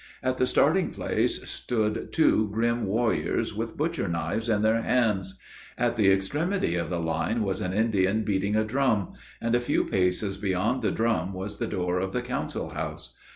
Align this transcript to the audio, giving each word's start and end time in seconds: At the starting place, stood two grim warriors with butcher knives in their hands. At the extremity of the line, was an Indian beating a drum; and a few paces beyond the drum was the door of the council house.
At 0.23 0.37
the 0.37 0.47
starting 0.47 0.89
place, 0.89 1.47
stood 1.47 2.11
two 2.11 2.49
grim 2.51 2.87
warriors 2.87 3.53
with 3.53 3.77
butcher 3.77 4.07
knives 4.07 4.49
in 4.49 4.63
their 4.63 4.81
hands. 4.81 5.37
At 5.77 5.95
the 5.95 6.11
extremity 6.11 6.73
of 6.75 6.89
the 6.89 6.99
line, 6.99 7.43
was 7.43 7.61
an 7.61 7.71
Indian 7.71 8.23
beating 8.23 8.55
a 8.55 8.63
drum; 8.63 9.13
and 9.39 9.53
a 9.53 9.59
few 9.59 9.83
paces 9.85 10.37
beyond 10.39 10.81
the 10.81 10.89
drum 10.89 11.33
was 11.33 11.59
the 11.59 11.67
door 11.67 11.99
of 11.99 12.13
the 12.13 12.23
council 12.23 12.69
house. 12.69 13.13